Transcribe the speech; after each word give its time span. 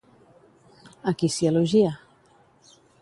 A 1.11 1.13
qui 1.19 1.29
s'hi 1.35 1.49
elogia? 1.51 1.93